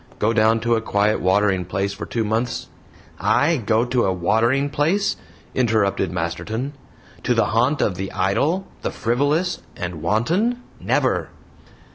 [0.17, 2.69] Go down to a quiet watering place for two months."...
[3.19, 5.15] "I go to a watering place?"
[5.53, 6.73] interrupted Masterton;
[7.21, 11.29] "to the haunt of the idle, the frivolous and wanton never!"